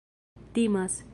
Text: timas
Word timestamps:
timas 0.53 1.03